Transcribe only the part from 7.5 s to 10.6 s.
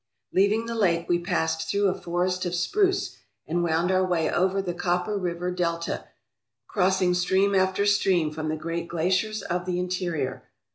after stream from the great glaciers of the interior.